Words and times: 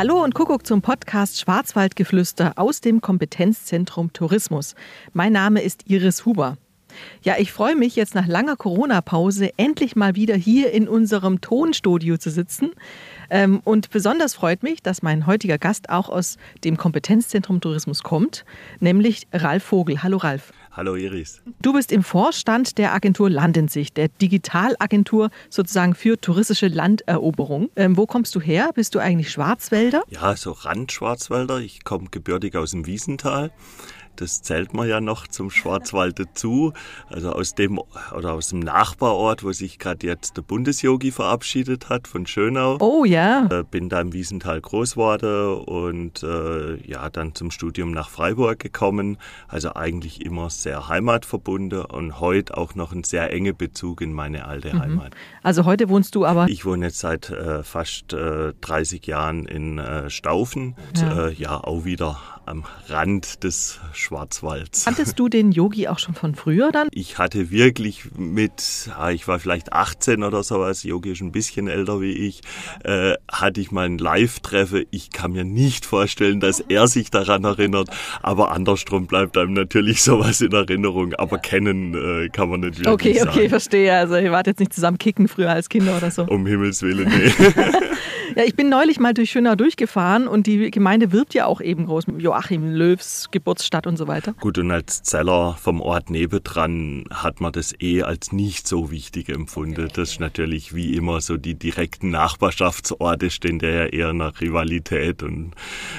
Hallo 0.00 0.24
und 0.24 0.34
Kuckuck 0.34 0.66
zum 0.66 0.80
Podcast 0.80 1.38
Schwarzwaldgeflüster 1.40 2.54
aus 2.56 2.80
dem 2.80 3.02
Kompetenzzentrum 3.02 4.14
Tourismus. 4.14 4.74
Mein 5.12 5.34
Name 5.34 5.60
ist 5.60 5.90
Iris 5.90 6.24
Huber. 6.24 6.56
Ja, 7.22 7.34
ich 7.36 7.52
freue 7.52 7.76
mich 7.76 7.96
jetzt 7.96 8.14
nach 8.14 8.26
langer 8.26 8.56
Corona-Pause 8.56 9.50
endlich 9.58 9.96
mal 9.96 10.14
wieder 10.14 10.36
hier 10.36 10.70
in 10.72 10.88
unserem 10.88 11.42
Tonstudio 11.42 12.16
zu 12.16 12.30
sitzen. 12.30 12.70
Ähm, 13.28 13.60
und 13.62 13.90
besonders 13.90 14.32
freut 14.32 14.62
mich, 14.62 14.82
dass 14.82 15.02
mein 15.02 15.26
heutiger 15.26 15.58
Gast 15.58 15.90
auch 15.90 16.08
aus 16.08 16.38
dem 16.64 16.78
Kompetenzzentrum 16.78 17.60
Tourismus 17.60 18.02
kommt, 18.02 18.46
nämlich 18.78 19.28
Ralf 19.34 19.64
Vogel. 19.64 20.02
Hallo 20.02 20.16
Ralf. 20.16 20.54
Hallo 20.72 20.94
Iris. 20.94 21.42
Du 21.60 21.72
bist 21.72 21.90
im 21.90 22.04
Vorstand 22.04 22.78
der 22.78 22.94
Agentur 22.94 23.28
Landensicht, 23.28 23.96
der 23.96 24.06
Digitalagentur 24.06 25.30
sozusagen 25.48 25.96
für 25.96 26.20
touristische 26.20 26.68
Landeroberung. 26.68 27.70
Ähm, 27.74 27.96
wo 27.96 28.06
kommst 28.06 28.36
du 28.36 28.40
her? 28.40 28.70
Bist 28.72 28.94
du 28.94 29.00
eigentlich 29.00 29.32
Schwarzwälder? 29.32 30.04
Ja, 30.08 30.36
so 30.36 30.52
Randschwarzwälder. 30.52 31.58
Ich 31.58 31.82
komme 31.82 32.06
gebürtig 32.12 32.54
aus 32.54 32.70
dem 32.70 32.86
Wiesental. 32.86 33.50
Das 34.20 34.42
zählt 34.42 34.74
man 34.74 34.86
ja 34.86 35.00
noch 35.00 35.26
zum 35.26 35.50
Schwarzwald 35.50 36.18
dazu. 36.18 36.72
Also 37.08 37.32
aus 37.32 37.54
dem 37.54 37.80
oder 38.14 38.34
aus 38.34 38.48
dem 38.48 38.60
Nachbarort, 38.60 39.44
wo 39.44 39.52
sich 39.52 39.78
gerade 39.78 40.06
jetzt 40.06 40.36
der 40.36 40.42
Bundesyogi 40.42 41.10
verabschiedet 41.10 41.88
hat 41.88 42.06
von 42.06 42.26
Schönau. 42.26 42.76
Oh 42.80 43.04
ja. 43.04 43.46
Äh, 43.50 43.64
bin 43.64 43.88
da 43.88 44.00
im 44.00 44.12
Wiesental 44.12 44.60
groß 44.60 44.92
geworden 44.92 45.54
und 45.64 46.22
äh, 46.22 46.76
ja, 46.86 47.08
dann 47.08 47.34
zum 47.34 47.50
Studium 47.50 47.92
nach 47.92 48.10
Freiburg 48.10 48.58
gekommen. 48.58 49.16
Also 49.48 49.74
eigentlich 49.74 50.24
immer 50.24 50.50
sehr 50.50 50.88
heimatverbunden 50.88 51.86
und 51.86 52.20
heute 52.20 52.58
auch 52.58 52.74
noch 52.74 52.92
ein 52.92 53.04
sehr 53.04 53.32
enger 53.32 53.54
Bezug 53.54 54.02
in 54.02 54.12
meine 54.12 54.44
alte 54.44 54.74
mhm. 54.74 54.80
Heimat. 54.80 55.14
Also 55.42 55.64
heute 55.64 55.88
wohnst 55.88 56.14
du 56.14 56.26
aber? 56.26 56.46
Ich 56.48 56.66
wohne 56.66 56.86
jetzt 56.86 56.98
seit 56.98 57.30
äh, 57.30 57.62
fast 57.62 58.12
30 58.12 59.06
äh, 59.06 59.10
Jahren 59.10 59.46
in 59.46 59.78
äh, 59.78 60.10
Staufen. 60.10 60.76
Ja. 60.96 61.26
Und, 61.26 61.38
ja, 61.38 61.56
auch 61.56 61.84
wieder 61.84 62.18
am 62.50 62.64
Rand 62.88 63.44
des 63.44 63.78
Schwarzwalds. 63.92 64.84
Kanntest 64.84 65.18
du 65.18 65.28
den 65.30 65.52
Yogi 65.52 65.88
auch 65.88 65.98
schon 65.98 66.14
von 66.14 66.34
früher 66.34 66.72
dann? 66.72 66.88
Ich 66.90 67.18
hatte 67.18 67.50
wirklich 67.50 68.02
mit, 68.16 68.90
ich 69.14 69.28
war 69.28 69.38
vielleicht 69.38 69.72
18 69.72 70.22
oder 70.24 70.42
sowas, 70.42 70.82
Yogi 70.82 71.12
ist 71.12 71.20
ein 71.20 71.32
bisschen 71.32 71.68
älter 71.68 72.00
wie 72.00 72.12
ich, 72.12 72.40
äh, 72.84 73.14
hatte 73.30 73.60
ich 73.60 73.70
mal 73.70 73.86
ein 73.86 73.98
Live-Treffe. 73.98 74.86
Ich 74.90 75.10
kann 75.10 75.32
mir 75.32 75.44
nicht 75.44 75.86
vorstellen, 75.86 76.40
dass 76.40 76.60
er 76.60 76.88
sich 76.88 77.10
daran 77.10 77.44
erinnert, 77.44 77.88
aber 78.22 78.50
andersrum 78.50 79.06
bleibt 79.06 79.38
einem 79.38 79.52
natürlich 79.52 80.02
sowas 80.10 80.40
in 80.40 80.52
Erinnerung, 80.52 81.14
aber 81.14 81.38
kennen 81.38 81.94
äh, 81.94 82.28
kann 82.28 82.48
man 82.50 82.60
nicht 82.60 82.84
wirklich 82.84 82.92
Okay, 82.92 83.22
okay, 83.22 83.36
sagen. 83.38 83.48
verstehe. 83.48 83.94
Also 83.94 84.16
ihr 84.16 84.32
wart 84.32 84.46
jetzt 84.48 84.58
nicht 84.60 84.74
zusammen 84.74 84.98
kicken 84.98 85.28
früher 85.28 85.50
als 85.50 85.68
Kinder 85.68 85.96
oder 85.96 86.10
so. 86.10 86.24
Um 86.24 86.46
Himmels 86.46 86.82
Willen, 86.82 87.08
nee. 87.08 87.32
ja, 88.36 88.44
ich 88.44 88.56
bin 88.56 88.68
neulich 88.68 88.98
mal 88.98 89.14
durch 89.14 89.30
Schönau 89.30 89.54
durchgefahren 89.54 90.26
und 90.26 90.46
die 90.46 90.70
Gemeinde 90.70 91.12
wirbt 91.12 91.34
ja 91.34 91.46
auch 91.46 91.60
eben 91.60 91.86
groß 91.86 92.08
mit 92.08 92.20
Joachim 92.20 92.39
Löws 92.48 93.28
Geburtsstadt 93.30 93.86
und 93.86 93.96
so 93.96 94.08
weiter. 94.08 94.32
Gut, 94.40 94.58
und 94.58 94.70
als 94.70 95.02
Zeller 95.02 95.56
vom 95.60 95.80
Ort 95.80 96.10
nebendran 96.10 97.04
hat 97.10 97.40
man 97.40 97.52
das 97.52 97.74
eh 97.80 98.02
als 98.02 98.32
nicht 98.32 98.66
so 98.66 98.90
wichtig 98.90 99.28
empfunden. 99.28 99.88
Das 99.94 100.12
ist 100.12 100.20
natürlich 100.20 100.74
wie 100.74 100.94
immer 100.94 101.20
so 101.20 101.36
die 101.36 101.54
direkten 101.54 102.10
Nachbarschaftsorte 102.10 103.30
stehen 103.30 103.58
der 103.58 103.70
ja 103.70 103.86
eher 103.86 104.12
nach 104.12 104.40
Rivalität 104.40 105.22
und 105.22 105.52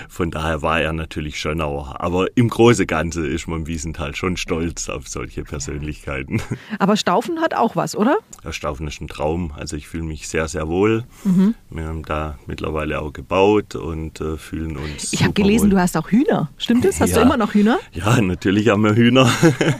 von 0.09 0.31
daher 0.31 0.61
war 0.61 0.81
er 0.81 0.93
natürlich 0.93 1.39
Schönauer. 1.39 1.95
Aber 1.99 2.27
im 2.35 2.49
Großen 2.49 2.87
Ganze 2.87 3.27
ist 3.27 3.47
man 3.47 3.61
im 3.61 3.67
Wiesenthal 3.67 4.15
schon 4.15 4.37
stolz 4.37 4.89
auf 4.89 5.07
solche 5.07 5.43
Persönlichkeiten. 5.43 6.41
Aber 6.79 6.97
Staufen 6.97 7.39
hat 7.41 7.53
auch 7.53 7.75
was, 7.75 7.95
oder? 7.95 8.17
Ja, 8.43 8.51
Staufen 8.51 8.87
ist 8.87 9.01
ein 9.01 9.07
Traum. 9.07 9.53
Also 9.55 9.75
ich 9.75 9.87
fühle 9.87 10.03
mich 10.03 10.27
sehr, 10.27 10.47
sehr 10.47 10.67
wohl. 10.67 11.03
Mhm. 11.23 11.55
Wir 11.69 11.85
haben 11.85 12.03
da 12.03 12.37
mittlerweile 12.47 13.01
auch 13.01 13.13
gebaut 13.13 13.75
und 13.75 14.19
äh, 14.21 14.37
fühlen 14.37 14.77
uns. 14.77 15.13
Ich 15.13 15.23
habe 15.23 15.33
gelesen, 15.33 15.65
wohl. 15.65 15.69
du 15.71 15.79
hast 15.79 15.97
auch 15.97 16.09
Hühner. 16.09 16.30
Hühner. 16.31 16.49
Stimmt 16.57 16.85
das? 16.85 17.01
Hast 17.01 17.11
ja. 17.11 17.17
du 17.17 17.21
immer 17.23 17.37
noch 17.37 17.53
Hühner? 17.53 17.79
Ja, 17.91 18.19
natürlich 18.21 18.69
haben 18.69 18.83
wir 18.83 18.95
Hühner. 18.95 19.29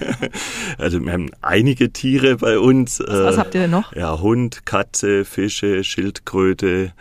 also 0.78 1.00
wir 1.04 1.14
haben 1.14 1.32
einige 1.42 1.92
Tiere 1.92 2.38
bei 2.38 2.60
uns. 2.60 3.00
Was, 3.00 3.24
was 3.24 3.38
habt 3.38 3.56
ihr 3.56 3.62
denn 3.62 3.72
noch? 3.72 3.96
Ja, 3.96 4.20
Hund, 4.20 4.66
Katze, 4.66 5.26
Fische, 5.26 5.84
Schildkröte 5.84 6.94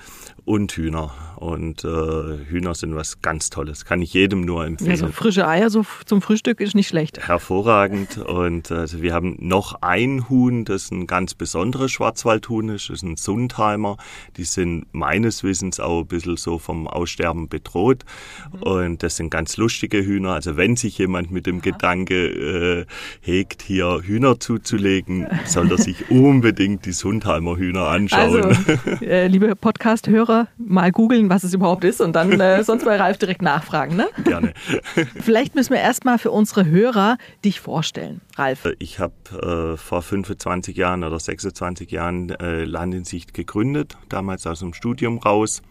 und 0.44 0.72
Hühner. 0.72 1.12
Und 1.41 1.84
äh, 1.84 1.89
Hühner 1.89 2.75
sind 2.75 2.95
was 2.95 3.23
ganz 3.23 3.49
Tolles. 3.49 3.87
Kann 3.87 4.03
ich 4.03 4.12
jedem 4.12 4.43
nur 4.43 4.67
empfehlen. 4.67 4.91
Ja, 4.91 4.97
so 4.99 5.09
frische 5.09 5.49
Eier 5.49 5.71
so 5.71 5.87
zum 6.05 6.21
Frühstück 6.21 6.61
ist 6.61 6.75
nicht 6.75 6.89
schlecht. 6.89 7.27
Hervorragend. 7.27 8.19
Und 8.27 8.71
also 8.71 9.01
wir 9.01 9.15
haben 9.15 9.37
noch 9.39 9.81
ein 9.81 10.28
Huhn, 10.28 10.67
das 10.67 10.91
ein 10.91 11.06
ganz 11.06 11.33
besonderes 11.33 11.93
Schwarzwaldhuhn 11.93 12.69
ist. 12.69 12.91
Das 12.91 12.99
ist 12.99 13.05
ein 13.05 13.17
Sundheimer. 13.17 13.97
Die 14.37 14.45
sind 14.45 14.84
meines 14.93 15.43
Wissens 15.43 15.81
auch 15.81 16.01
ein 16.01 16.09
bisschen 16.09 16.37
so 16.37 16.59
vom 16.59 16.87
Aussterben 16.87 17.49
bedroht. 17.49 18.05
Mhm. 18.53 18.62
Und 18.62 19.03
das 19.03 19.17
sind 19.17 19.31
ganz 19.31 19.57
lustige 19.57 20.05
Hühner. 20.05 20.34
Also 20.34 20.59
wenn 20.59 20.77
sich 20.77 20.99
jemand 20.99 21.31
mit 21.31 21.47
dem 21.47 21.61
Aha. 21.61 21.71
Gedanke 21.71 22.27
äh, 22.27 22.87
hegt, 23.22 23.62
hier 23.62 24.03
Hühner 24.03 24.41
zuzulegen, 24.41 25.27
soll 25.47 25.71
er 25.71 25.78
sich 25.78 26.11
unbedingt 26.11 26.84
die 26.84 26.93
Sundheimer 26.93 27.57
Hühner 27.57 27.87
anschauen. 27.87 28.45
Also, 28.45 29.01
äh, 29.01 29.27
liebe 29.27 29.57
Podcast-Hörer, 29.57 30.49
mal 30.59 30.93
googeln, 30.93 31.30
was 31.31 31.45
es 31.45 31.55
überhaupt 31.55 31.85
ist 31.85 32.01
und 32.01 32.15
dann 32.15 32.39
äh, 32.41 32.63
sonst 32.65 32.85
bei 32.85 32.97
Ralf 32.97 33.17
direkt 33.17 33.41
nachfragen. 33.41 33.97
Ne? 33.97 34.09
Gerne. 34.25 34.53
Vielleicht 35.21 35.55
müssen 35.55 35.73
wir 35.73 35.81
erstmal 35.81 36.19
für 36.19 36.33
unsere 36.33 36.67
Hörer 36.67 37.17
dich 37.45 37.61
vorstellen. 37.61 38.21
Ralf. 38.37 38.69
Ich 38.81 38.99
habe 38.99 39.75
äh, 39.75 39.77
vor 39.77 40.03
25 40.03 40.77
Jahren 40.77 41.05
oder 41.05 41.19
26 41.19 41.91
Jahren 41.91 42.31
äh, 42.31 42.65
Land 42.65 42.95
in 42.95 43.05
Sicht 43.05 43.33
gegründet, 43.33 43.97
damals 44.09 44.47
aus 44.47 44.59
dem 44.59 44.75
Studium 44.75 45.19
raus 45.19 45.63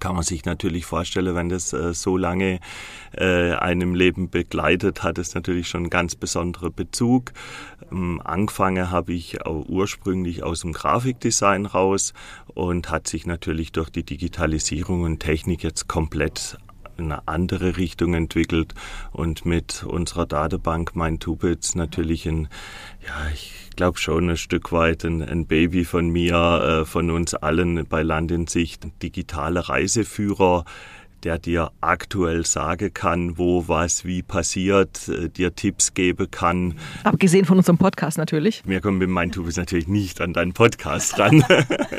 kann 0.00 0.14
man 0.14 0.24
sich 0.24 0.44
natürlich 0.44 0.86
vorstellen, 0.86 1.34
wenn 1.34 1.48
das 1.48 1.72
äh, 1.72 1.94
so 1.94 2.16
lange 2.16 2.60
äh, 3.12 3.52
einem 3.52 3.94
Leben 3.94 4.30
begleitet, 4.30 5.02
hat 5.02 5.18
es 5.18 5.34
natürlich 5.34 5.68
schon 5.68 5.82
einen 5.82 5.90
ganz 5.90 6.14
besonderen 6.14 6.72
Bezug. 6.72 7.32
Ähm, 7.90 8.20
angefangen 8.24 8.90
habe 8.90 9.12
ich 9.12 9.38
ursprünglich 9.46 10.42
aus 10.42 10.60
dem 10.60 10.72
Grafikdesign 10.72 11.66
raus 11.66 12.12
und 12.54 12.90
hat 12.90 13.08
sich 13.08 13.26
natürlich 13.26 13.72
durch 13.72 13.90
die 13.90 14.04
Digitalisierung 14.04 15.02
und 15.02 15.20
Technik 15.20 15.62
jetzt 15.62 15.88
komplett 15.88 16.58
in 16.98 17.12
eine 17.12 17.26
andere 17.26 17.76
Richtung 17.76 18.14
entwickelt. 18.14 18.74
Und 19.12 19.46
mit 19.46 19.84
unserer 19.84 20.26
Datenbank 20.26 20.94
Mein 20.94 21.18
Tubits 21.20 21.74
natürlich 21.74 22.26
ein, 22.26 22.48
ja, 23.06 23.30
ich 23.32 23.70
glaube 23.76 23.98
schon 23.98 24.30
ein 24.30 24.36
Stück 24.36 24.72
weit 24.72 25.04
ein, 25.04 25.22
ein 25.22 25.46
Baby 25.46 25.84
von 25.84 26.10
mir, 26.10 26.80
äh, 26.82 26.84
von 26.84 27.10
uns 27.10 27.34
allen 27.34 27.86
bei 27.86 28.02
Land 28.02 28.30
in 28.32 28.46
Sicht, 28.46 28.86
digitale 29.02 29.68
Reiseführer, 29.68 30.64
der 31.24 31.38
dir 31.38 31.70
aktuell 31.80 32.44
sagen 32.46 32.92
kann, 32.92 33.38
wo 33.38 33.68
was 33.68 34.04
wie 34.04 34.22
passiert, 34.22 35.08
äh, 35.08 35.28
dir 35.28 35.54
Tipps 35.54 35.94
geben 35.94 36.30
kann. 36.30 36.74
Abgesehen 37.04 37.44
von 37.44 37.58
unserem 37.58 37.78
Podcast 37.78 38.18
natürlich. 38.18 38.62
Wir 38.66 38.80
kommen 38.80 38.98
mit 38.98 39.08
meinem 39.08 39.32
Tubis 39.32 39.56
natürlich 39.56 39.88
nicht 39.88 40.20
an 40.20 40.32
deinen 40.32 40.52
Podcast 40.52 41.18
ran. 41.18 41.44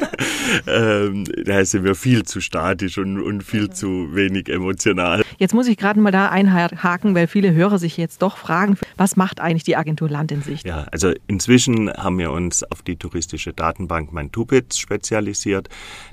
ähm, 0.67 1.25
da 1.45 1.63
sind 1.65 1.83
wir 1.83 1.95
viel 1.95 2.23
zu 2.23 2.41
statisch 2.41 2.97
und, 2.97 3.21
und 3.21 3.43
viel 3.43 3.69
zu 3.69 4.15
wenig 4.15 4.49
emotional. 4.49 5.23
Jetzt 5.37 5.53
muss 5.53 5.67
ich 5.67 5.77
gerade 5.77 5.99
mal 5.99 6.11
da 6.11 6.29
einhaken, 6.29 7.15
weil 7.15 7.27
viele 7.27 7.53
Hörer 7.53 7.79
sich 7.79 7.97
jetzt 7.97 8.21
doch 8.21 8.37
fragen, 8.37 8.77
was 8.97 9.15
macht 9.15 9.39
eigentlich 9.39 9.63
die 9.63 9.77
Agentur 9.77 10.09
Land 10.09 10.31
in 10.31 10.41
Sicht? 10.41 10.65
Ja, 10.65 10.85
also 10.91 11.13
inzwischen 11.27 11.91
haben 11.91 12.17
wir 12.17 12.31
uns 12.31 12.63
auf 12.63 12.81
die 12.81 12.97
touristische 12.97 13.53
Datenbank 13.53 14.11
Mein 14.11 14.31
Tubitz 14.31 14.77
spezialisiert. 14.77 15.69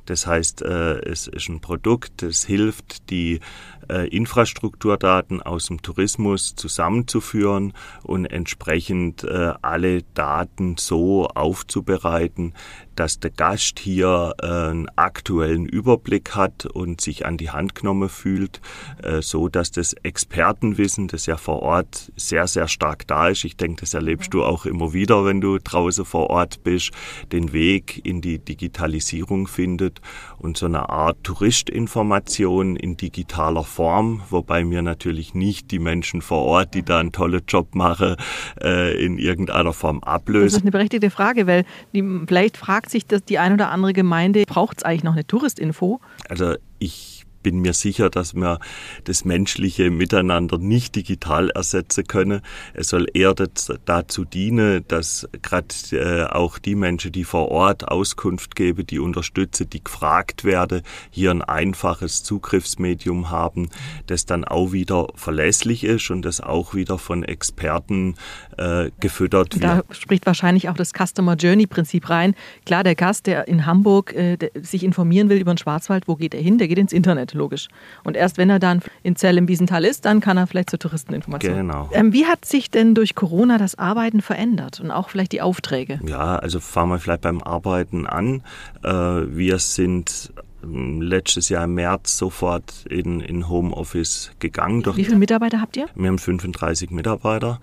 Das 0.07 0.27
heißt, 0.27 0.63
äh, 0.63 1.01
es 1.01 1.27
ist 1.27 1.49
ein 1.49 1.61
Produkt, 1.61 2.23
das 2.23 2.45
hilft, 2.45 2.96
die 3.05 3.41
äh, 3.89 4.09
Infrastrukturdaten 4.09 5.43
aus 5.43 5.67
dem 5.67 5.83
Tourismus 5.83 6.55
zusammenzuführen 6.55 7.73
und 8.03 8.27
entsprechend 8.27 9.25
äh, 9.25 9.53
alle 9.63 10.03
Daten 10.15 10.77
so 10.77 11.27
aufzubereiten, 11.29 12.55
dass 12.97 13.21
der 13.21 13.31
Gast 13.31 13.79
hier 13.79 14.35
äh, 14.41 14.47
einen 14.47 14.89
aktuellen 14.97 15.67
Überblick 15.67 16.35
hat 16.35 16.67
und 16.67 17.01
sich 17.01 17.27
an 17.27 17.37
die 17.37 17.51
Hand 17.51 17.75
genommen 17.75 18.09
fühlt, 18.09 18.61
äh, 19.03 19.21
so 19.23 19.49
dass 19.49 19.71
das 19.71 19.93
Expertenwissen, 19.93 21.09
das 21.09 21.27
ja 21.27 21.37
vor 21.37 21.63
Ort 21.63 22.11
sehr, 22.17 22.47
sehr 22.47 22.69
stark 22.69 23.07
da 23.07 23.29
ist, 23.29 23.45
ich 23.45 23.57
denke, 23.57 23.83
das 23.83 23.95
erlebst 23.95 24.33
du 24.33 24.43
auch 24.43 24.67
immer 24.67 24.93
wieder, 24.93 25.25
wenn 25.25 25.41
du 25.41 25.59
draußen 25.59 26.05
vor 26.05 26.31
Ort 26.31 26.65
bist, 26.65 26.91
den 27.33 27.53
Weg 27.53 28.01
in 28.05 28.21
die 28.21 28.39
Digitalisierung 28.39 29.47
findet 29.47 30.01
und 30.39 30.57
so 30.57 30.67
eine 30.67 30.89
Art 30.89 31.23
Touristinformation 31.23 32.77
in 32.77 32.97
digitaler 32.97 33.65
Form, 33.77 34.23
wobei 34.31 34.65
mir 34.65 34.81
natürlich 34.81 35.35
nicht 35.35 35.71
die 35.71 35.79
Menschen 35.79 36.23
vor 36.23 36.45
Ort, 36.45 36.73
die 36.73 36.83
da 36.83 36.99
einen 36.99 37.13
tollen 37.13 37.43
Job 37.47 37.75
machen, 37.75 38.17
äh, 38.63 39.05
in 39.05 39.19
irgendeiner 39.19 39.75
Form 39.75 40.03
ablösen. 40.03 40.47
Das 40.47 40.55
ist 40.55 40.63
eine 40.63 40.71
berechtigte 40.71 41.11
Frage, 41.11 41.47
weil 41.47 41.67
die, 41.93 42.03
vielleicht 42.27 42.57
fragt 42.57 42.89
sich 42.89 43.07
das 43.07 43.23
die 43.23 43.39
ein 43.39 43.53
oder 43.53 43.71
andere 43.71 43.93
Gemeinde, 43.93 44.45
braucht 44.47 44.79
es 44.79 44.83
eigentlich 44.83 45.05
noch 45.05 45.13
eine 45.13 45.27
Touristinfo? 45.27 46.01
Also 46.31 46.55
ich 46.79 47.26
bin 47.47 47.61
mir 47.61 47.75
sicher, 47.75 48.11
dass 48.11 48.35
wir 48.35 48.59
das 49.05 49.25
menschliche 49.25 49.93
Miteinander 49.93 50.59
nicht 50.59 50.97
digital 50.97 51.51
ersetzen 51.51 52.05
können. 52.05 52.41
Es 52.75 52.89
soll 52.89 53.07
eher 53.15 53.37
dazu 53.85 54.25
dienen, 54.25 54.85
dass 54.89 55.29
gerade 55.43 55.69
äh, 55.93 56.25
auch 56.25 56.59
die 56.59 56.75
Menschen, 56.75 57.13
die 57.13 57.23
vor 57.23 57.53
Ort 57.53 57.87
Auskunft 57.87 58.57
geben, 58.57 58.85
die 58.85 58.99
unterstützen, 58.99 59.71
die 59.71 59.85
gefragt 59.85 60.43
werden, 60.43 60.83
hier 61.11 61.31
ein 61.31 61.41
einfaches 61.41 62.25
Zugriffsmedium 62.25 63.31
haben, 63.31 63.69
das 64.09 64.27
dann 64.27 64.45
auch 64.45 64.73
wieder 64.73 65.07
verlässlich 65.15 65.85
ist 65.85 66.11
und 66.11 66.23
das 66.23 66.41
auch 66.41 66.75
wieder 66.75 66.99
von 66.99 67.23
Experten 67.23 68.17
äh, 68.59 68.91
gefüttert 68.99 69.55
wird. 69.55 69.63
Da 69.63 69.85
spricht 69.93 70.27
wahrscheinlich 70.27 70.69
auch 70.69 70.77
das 70.77 70.93
Customer 70.93 71.37
Journey 71.37 71.69
Prinzip 71.69 72.11
rein. 72.11 72.35
Klar, 72.65 72.83
der 72.83 72.97
Gast, 72.97 73.29
der 73.29 73.47
in 73.47 73.67
Hamburg 73.67 74.13
äh, 74.15 74.37
der 74.37 74.51
sich 74.61 74.83
informieren 74.83 75.29
will 75.29 75.39
über 75.39 75.55
den 75.55 75.59
Schwarzwald, 75.59 76.09
wo 76.09 76.17
geht 76.17 76.35
er 76.35 76.41
hin? 76.41 76.59
Der 76.59 76.67
geht 76.67 76.79
ins 76.79 76.93
Internet, 76.93 77.36
logisch. 77.37 77.69
Und 78.05 78.17
erst 78.17 78.39
wenn 78.39 78.51
er 78.51 78.59
dann 78.59 78.81
in 79.03 79.17
Zell 79.17 79.39
im 79.39 79.49
Wiesental 79.49 79.85
ist, 79.85 80.05
dann 80.05 80.21
kann 80.21 80.37
er 80.37 80.47
vielleicht 80.47 80.71
zur 80.71 80.79
Touristeninformation. 80.79 81.55
Genau. 81.55 81.89
Ähm, 81.93 82.13
wie 82.13 82.27
hat 82.27 82.45
sich 82.45 82.71
denn 82.71 82.95
durch 82.95 83.15
Corona 83.15 83.59
das 83.59 83.77
Arbeiten 83.79 84.21
verändert 84.21 84.81
und 84.81 84.91
auch 84.91 85.09
vielleicht 85.09 85.33
die 85.33 85.43
Aufträge? 85.43 86.01
Ja, 86.07 86.37
also 86.37 86.61
fangen 86.61 86.93
wir 86.93 86.99
vielleicht 86.99 87.23
beim 87.23 87.43
Arbeiten 87.43 88.07
an. 88.07 88.43
Äh, 88.83 88.91
wir 88.91 89.59
sind 89.59 90.33
letztes 90.67 91.49
Jahr 91.49 91.65
im 91.65 91.75
März 91.75 92.17
sofort 92.19 92.85
in, 92.89 93.21
in 93.21 93.49
Homeoffice 93.49 94.33
gegangen. 94.39 94.85
Wie 94.95 95.05
viele 95.05 95.17
Mitarbeiter 95.17 95.61
habt 95.61 95.77
ihr? 95.77 95.87
Wir 95.95 96.09
haben 96.09 96.19
35 96.19 96.91
Mitarbeiter 96.91 97.61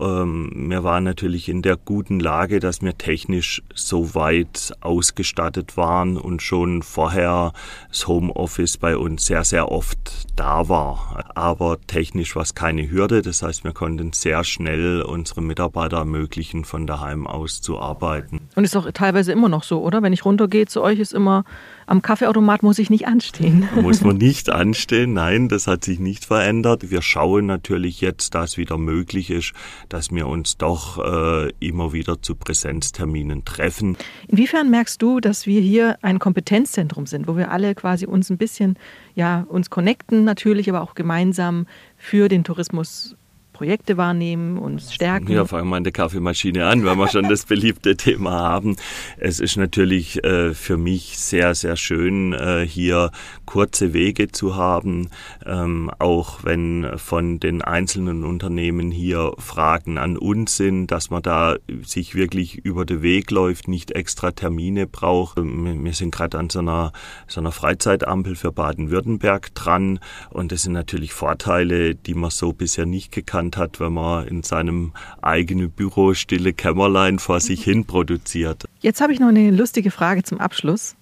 ähm, 0.00 0.50
wir 0.68 0.84
waren 0.84 1.04
natürlich 1.04 1.48
in 1.48 1.62
der 1.62 1.76
guten 1.76 2.20
Lage, 2.20 2.60
dass 2.60 2.82
wir 2.82 2.96
technisch 2.98 3.62
so 3.74 4.14
weit 4.14 4.72
ausgestattet 4.80 5.76
waren 5.76 6.16
und 6.16 6.42
schon 6.42 6.82
vorher 6.82 7.52
das 7.88 8.06
Homeoffice 8.06 8.76
bei 8.76 8.96
uns 8.96 9.26
sehr, 9.26 9.44
sehr 9.44 9.70
oft 9.70 10.26
da 10.36 10.68
war. 10.68 11.30
Aber 11.34 11.78
technisch 11.86 12.36
war 12.36 12.42
es 12.42 12.54
keine 12.54 12.90
Hürde. 12.90 13.22
Das 13.22 13.42
heißt, 13.42 13.64
wir 13.64 13.72
konnten 13.72 14.12
sehr 14.12 14.44
schnell 14.44 15.02
unsere 15.02 15.42
Mitarbeiter 15.42 15.98
ermöglichen, 15.98 16.64
von 16.64 16.86
daheim 16.86 17.26
aus 17.26 17.60
zu 17.60 17.78
arbeiten. 17.78 18.45
Und 18.56 18.64
ist 18.64 18.74
auch 18.74 18.90
teilweise 18.92 19.32
immer 19.32 19.50
noch 19.50 19.62
so, 19.62 19.82
oder? 19.82 20.02
Wenn 20.02 20.14
ich 20.14 20.24
runtergehe 20.24 20.64
zu 20.64 20.82
euch, 20.82 20.98
ist 20.98 21.12
immer 21.12 21.44
am 21.86 22.00
Kaffeeautomat 22.00 22.62
muss 22.62 22.78
ich 22.78 22.88
nicht 22.88 23.06
anstehen. 23.06 23.68
Muss 23.82 24.00
man 24.00 24.16
nicht 24.18 24.50
anstehen, 24.50 25.12
nein, 25.12 25.48
das 25.48 25.66
hat 25.66 25.84
sich 25.84 26.00
nicht 26.00 26.24
verändert. 26.24 26.90
Wir 26.90 27.02
schauen 27.02 27.46
natürlich 27.46 28.00
jetzt, 28.00 28.34
dass 28.34 28.56
wieder 28.56 28.78
möglich 28.78 29.30
ist, 29.30 29.52
dass 29.90 30.10
wir 30.10 30.26
uns 30.26 30.56
doch 30.56 30.98
äh, 30.98 31.52
immer 31.60 31.92
wieder 31.92 32.22
zu 32.22 32.34
Präsenzterminen 32.34 33.44
treffen. 33.44 33.96
Inwiefern 34.26 34.70
merkst 34.70 35.00
du, 35.00 35.20
dass 35.20 35.46
wir 35.46 35.60
hier 35.60 35.98
ein 36.00 36.18
Kompetenzzentrum 36.18 37.06
sind, 37.06 37.28
wo 37.28 37.36
wir 37.36 37.50
alle 37.50 37.74
quasi 37.74 38.06
uns 38.06 38.30
ein 38.30 38.38
bisschen, 38.38 38.78
ja, 39.14 39.46
uns 39.48 39.68
connecten 39.68 40.24
natürlich, 40.24 40.68
aber 40.70 40.80
auch 40.80 40.94
gemeinsam 40.94 41.66
für 41.98 42.28
den 42.28 42.42
Tourismus 42.42 43.16
Projekte 43.56 43.96
wahrnehmen, 43.96 44.58
und 44.58 44.82
stärken. 44.82 45.32
Ja, 45.32 45.46
fangen 45.46 45.70
wir 45.70 45.76
an 45.76 45.84
der 45.84 45.92
Kaffeemaschine 45.92 46.66
an, 46.66 46.84
weil 46.84 46.96
wir 46.96 47.08
schon 47.08 47.26
das 47.26 47.46
beliebte 47.46 47.96
Thema 47.96 48.32
haben. 48.32 48.76
Es 49.16 49.40
ist 49.40 49.56
natürlich 49.56 50.22
äh, 50.24 50.52
für 50.52 50.76
mich 50.76 51.18
sehr, 51.18 51.54
sehr 51.54 51.76
schön, 51.76 52.34
äh, 52.34 52.66
hier 52.66 53.10
kurze 53.46 53.94
Wege 53.94 54.28
zu 54.28 54.56
haben, 54.56 55.08
ähm, 55.46 55.90
auch 55.98 56.44
wenn 56.44 56.86
von 56.96 57.40
den 57.40 57.62
einzelnen 57.62 58.24
Unternehmen 58.24 58.90
hier 58.90 59.32
Fragen 59.38 59.96
an 59.96 60.18
uns 60.18 60.58
sind, 60.58 60.88
dass 60.88 61.08
man 61.08 61.22
da 61.22 61.56
sich 61.82 62.14
wirklich 62.14 62.58
über 62.58 62.84
den 62.84 63.00
Weg 63.00 63.30
läuft, 63.30 63.68
nicht 63.68 63.92
extra 63.92 64.32
Termine 64.32 64.86
braucht. 64.86 65.38
Wir 65.38 65.94
sind 65.94 66.14
gerade 66.14 66.38
an 66.38 66.50
so 66.50 66.58
einer, 66.58 66.92
so 67.26 67.40
einer 67.40 67.52
Freizeitampel 67.52 68.36
für 68.36 68.52
Baden-Württemberg 68.52 69.54
dran 69.54 69.98
und 70.28 70.52
das 70.52 70.64
sind 70.64 70.74
natürlich 70.74 71.14
Vorteile, 71.14 71.94
die 71.94 72.14
man 72.14 72.30
so 72.30 72.52
bisher 72.52 72.84
nicht 72.84 73.12
gekannt 73.12 73.45
gelernt 73.50 73.56
hat, 73.56 73.80
wenn 73.80 73.92
man 73.92 74.26
in 74.26 74.42
seinem 74.42 74.92
eigenen 75.22 75.70
Büro 75.70 76.14
stille 76.14 76.52
Kämmerlein 76.52 77.18
vor 77.18 77.40
sich 77.40 77.62
hin 77.62 77.84
produziert. 77.84 78.64
Jetzt 78.80 79.00
habe 79.00 79.12
ich 79.12 79.20
noch 79.20 79.28
eine 79.28 79.50
lustige 79.50 79.90
Frage 79.90 80.22
zum 80.22 80.38
Abschluss. 80.40 80.96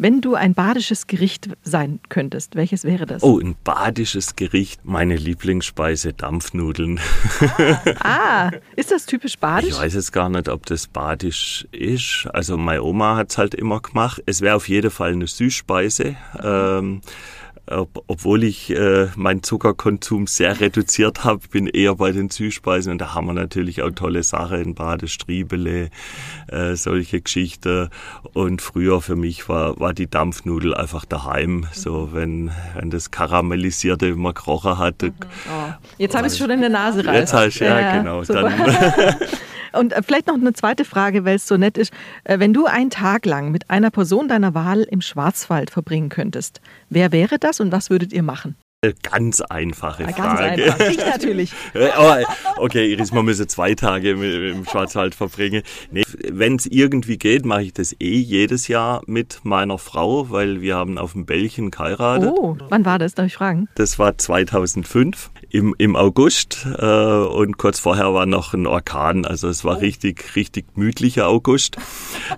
Wenn 0.00 0.20
du 0.20 0.36
ein 0.36 0.54
badisches 0.54 1.08
Gericht 1.08 1.50
sein 1.64 1.98
könntest, 2.08 2.54
welches 2.54 2.84
wäre 2.84 3.04
das? 3.04 3.24
Oh, 3.24 3.40
ein 3.40 3.56
badisches 3.64 4.36
Gericht. 4.36 4.84
Meine 4.84 5.16
Lieblingsspeise 5.16 6.12
Dampfnudeln. 6.12 7.00
ah, 8.00 8.52
ist 8.76 8.92
das 8.92 9.06
typisch 9.06 9.36
badisch? 9.38 9.70
Ich 9.70 9.78
weiß 9.78 9.94
jetzt 9.94 10.12
gar 10.12 10.28
nicht, 10.28 10.48
ob 10.48 10.66
das 10.66 10.86
badisch 10.86 11.66
ist. 11.72 12.28
Also 12.32 12.56
meine 12.56 12.84
Oma 12.84 13.16
hat 13.16 13.30
es 13.30 13.38
halt 13.38 13.56
immer 13.56 13.80
gemacht. 13.80 14.22
Es 14.24 14.40
wäre 14.40 14.54
auf 14.54 14.68
jeden 14.68 14.92
Fall 14.92 15.12
eine 15.12 15.26
Süßspeise. 15.26 16.14
Ähm, 16.40 17.00
ob, 17.70 18.04
obwohl 18.06 18.44
ich 18.44 18.70
äh, 18.70 19.08
meinen 19.16 19.42
Zuckerkonsum 19.42 20.26
sehr 20.26 20.60
reduziert 20.60 21.24
habe, 21.24 21.40
bin 21.48 21.66
eher 21.66 21.94
bei 21.94 22.12
den 22.12 22.30
Süßspeisen 22.30 22.92
und 22.92 22.98
da 22.98 23.14
haben 23.14 23.26
wir 23.26 23.34
natürlich 23.34 23.82
auch 23.82 23.90
tolle 23.90 24.22
Sachen 24.22 24.60
in 24.60 24.74
Bade, 24.74 25.08
Striebele, 25.08 25.90
äh, 26.48 26.74
solche 26.74 27.20
Geschichten. 27.20 27.88
Und 28.32 28.62
früher 28.62 29.00
für 29.00 29.16
mich 29.16 29.48
war, 29.48 29.78
war 29.78 29.94
die 29.94 30.08
Dampfnudel 30.08 30.74
einfach 30.74 31.04
daheim, 31.04 31.66
so 31.72 32.10
wenn, 32.12 32.50
wenn 32.74 32.90
das 32.90 33.10
Karamellisierte 33.10 34.06
immer 34.06 34.32
gekrochen 34.32 34.78
hat. 34.78 35.02
Mhm. 35.02 35.12
Oh. 35.48 35.72
Jetzt 35.98 36.16
habe 36.16 36.26
ich 36.26 36.32
es 36.32 36.38
schon 36.38 36.50
in 36.50 36.60
der 36.60 36.70
Nase 36.70 37.04
rein. 37.04 37.14
Jetzt 37.14 37.32
hast 37.32 37.60
du, 37.60 37.64
ja, 37.64 37.80
ja, 37.80 37.98
genau. 37.98 38.22
Dann 38.22 38.52
Und 39.72 39.92
äh, 39.92 40.02
vielleicht 40.02 40.26
noch 40.26 40.34
eine 40.34 40.52
zweite 40.52 40.84
Frage, 40.84 41.24
weil 41.24 41.36
es 41.36 41.46
so 41.46 41.56
nett 41.56 41.78
ist. 41.78 41.92
Äh, 42.24 42.38
wenn 42.38 42.52
du 42.52 42.66
einen 42.66 42.90
Tag 42.90 43.26
lang 43.26 43.50
mit 43.50 43.70
einer 43.70 43.90
Person 43.90 44.28
deiner 44.28 44.54
Wahl 44.54 44.82
im 44.82 45.00
Schwarzwald 45.00 45.70
verbringen 45.70 46.08
könntest, 46.08 46.60
wer 46.88 47.12
wäre 47.12 47.38
das 47.38 47.60
und 47.60 47.72
was 47.72 47.90
würdet 47.90 48.12
ihr 48.12 48.22
machen? 48.22 48.56
Ganz 49.02 49.40
einfache 49.40 50.04
ja, 50.04 50.10
Frage. 50.10 50.62
Ganz 50.62 50.70
einfach. 50.70 50.88
Ich 50.88 50.98
natürlich. 50.98 51.52
okay, 52.58 52.92
Iris, 52.92 53.10
man 53.10 53.24
müsse 53.24 53.48
zwei 53.48 53.74
Tage 53.74 54.10
im 54.10 54.64
Schwarzwald 54.66 55.16
verbringen. 55.16 55.64
Nee, 55.90 56.04
Wenn 56.30 56.54
es 56.54 56.66
irgendwie 56.66 57.18
geht, 57.18 57.44
mache 57.44 57.64
ich 57.64 57.72
das 57.72 57.92
eh 57.98 58.20
jedes 58.20 58.68
Jahr 58.68 59.02
mit 59.06 59.40
meiner 59.42 59.78
Frau, 59.78 60.30
weil 60.30 60.60
wir 60.60 60.76
haben 60.76 60.96
auf 60.96 61.14
dem 61.14 61.26
Bällchen 61.26 61.72
geheiratet. 61.72 62.30
Oh, 62.30 62.56
wann 62.68 62.84
war 62.84 63.00
das? 63.00 63.14
Darf 63.14 63.26
ich 63.26 63.34
fragen? 63.34 63.68
Das 63.74 63.98
war 63.98 64.16
2005 64.16 65.32
im, 65.50 65.74
im 65.78 65.96
August 65.96 66.66
äh, 66.78 66.84
und 66.84 67.58
kurz 67.58 67.80
vorher 67.80 68.12
war 68.14 68.26
noch 68.26 68.54
ein 68.54 68.66
Orkan. 68.66 69.24
Also 69.24 69.48
es 69.48 69.64
war 69.64 69.76
oh. 69.76 69.80
richtig, 69.80 70.36
richtig 70.36 70.74
gemütlicher 70.74 71.26
August. 71.28 71.76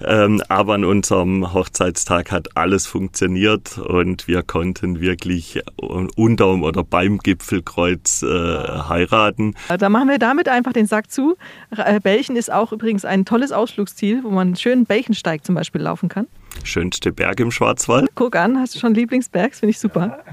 ähm, 0.05 0.43
aber 0.49 0.75
an 0.75 0.85
unserem 0.85 1.53
Hochzeitstag 1.53 2.31
hat 2.31 2.57
alles 2.57 2.87
funktioniert 2.87 3.79
und 3.79 4.29
wir 4.29 4.43
konnten 4.43 5.01
wirklich 5.01 5.61
unterm 5.77 6.63
oder 6.63 6.85
beim 6.85 7.19
Gipfelkreuz 7.19 8.23
äh, 8.23 8.27
heiraten. 8.29 9.55
Da 9.79 9.89
machen 9.89 10.09
wir 10.09 10.19
damit 10.19 10.49
einfach 10.49 10.73
den 10.73 10.87
Sack 10.87 11.11
zu. 11.11 11.37
Äh, 11.77 12.01
Belchen 12.01 12.37
ist 12.37 12.53
auch 12.53 12.73
übrigens 12.73 13.05
ein 13.05 13.25
tolles 13.25 13.53
Ausflugsziel, 13.53 14.23
wo 14.23 14.31
man 14.31 14.57
schön 14.57 14.85
Belchensteig 14.85 15.45
zum 15.45 15.55
Beispiel 15.55 15.81
laufen 15.81 16.09
kann. 16.09 16.27
Schönste 16.65 17.13
Berg 17.13 17.41
im 17.41 17.51
Schwarzwald. 17.51 18.09
Guck 18.15 18.37
an, 18.37 18.59
hast 18.59 18.75
du 18.75 18.79
schon 18.79 18.95
Lieblingsberg? 18.95 19.55
Finde 19.55 19.71
ich 19.71 19.79
super. 19.79 20.25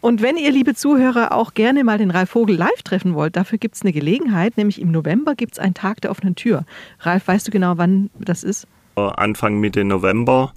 Und 0.00 0.22
wenn 0.22 0.36
ihr, 0.36 0.50
liebe 0.50 0.74
Zuhörer, 0.74 1.32
auch 1.32 1.54
gerne 1.54 1.84
mal 1.84 1.98
den 1.98 2.10
Ralf 2.10 2.30
Vogel 2.30 2.56
live 2.56 2.82
treffen 2.82 3.14
wollt, 3.14 3.36
dafür 3.36 3.58
gibt 3.58 3.76
es 3.76 3.82
eine 3.82 3.92
Gelegenheit, 3.92 4.56
nämlich 4.56 4.80
im 4.80 4.90
November 4.90 5.34
gibt 5.34 5.54
es 5.54 5.58
einen 5.58 5.74
Tag 5.74 6.00
der 6.00 6.10
offenen 6.10 6.34
Tür. 6.34 6.64
Ralf, 7.00 7.28
weißt 7.28 7.46
du 7.46 7.50
genau, 7.50 7.78
wann 7.78 8.10
das 8.18 8.42
ist? 8.44 8.66
Anfang 8.96 9.60
Mitte 9.60 9.84
November. 9.84 10.52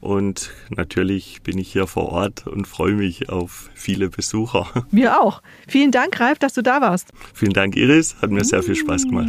Und 0.00 0.52
natürlich 0.68 1.42
bin 1.42 1.58
ich 1.58 1.72
hier 1.72 1.86
vor 1.86 2.10
Ort 2.10 2.46
und 2.46 2.66
freue 2.66 2.92
mich 2.92 3.28
auf 3.28 3.70
viele 3.74 4.10
Besucher. 4.10 4.66
Wir 4.90 5.20
auch. 5.20 5.42
Vielen 5.66 5.90
Dank, 5.90 6.20
Ralf, 6.20 6.38
dass 6.38 6.54
du 6.54 6.62
da 6.62 6.80
warst. 6.80 7.12
Vielen 7.34 7.52
Dank, 7.52 7.76
Iris. 7.76 8.16
Hat 8.20 8.30
mir 8.30 8.44
sehr 8.44 8.62
viel 8.62 8.76
Spaß 8.76 9.04
gemacht. 9.04 9.28